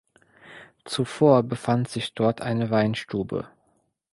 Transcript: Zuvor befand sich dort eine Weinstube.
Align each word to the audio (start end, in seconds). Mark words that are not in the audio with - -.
Zuvor 0.83 1.43
befand 1.43 1.87
sich 1.87 2.15
dort 2.15 2.41
eine 2.41 2.71
Weinstube. 2.71 3.47